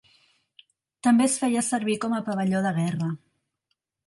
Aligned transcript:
També 1.07 1.27
es 1.31 1.35
feia 1.43 1.63
servir 1.67 1.99
com 2.07 2.17
a 2.17 2.23
pavelló 2.31 2.63
de 2.69 2.73
guerra. 2.79 3.13